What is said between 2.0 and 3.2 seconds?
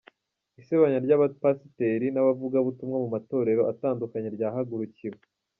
n’abavugabutumwa mu